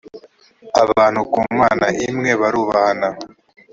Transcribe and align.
abantu 0.83 1.19
ku 1.31 1.39
mana 1.59 1.87
imwe 2.07 2.31
barubahana 2.41 3.09